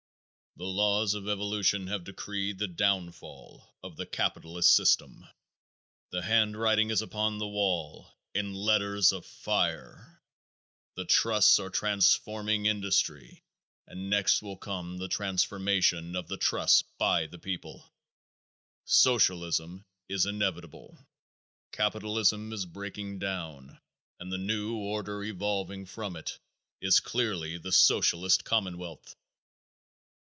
[0.63, 5.25] _The laws of evolution have decreed the downfall of the capitalist system.
[6.09, 10.21] The handwriting is upon the wall in letters of fire.
[10.97, 13.41] The trusts are transforming industry
[13.87, 17.89] and next will come the transformation of the trusts by the people.
[18.83, 21.07] Socialism is inevitable.
[21.71, 23.79] Capitalism is breaking down
[24.19, 26.39] and the new order evolving from it
[26.81, 29.15] is clearly the Socialist commonwealth.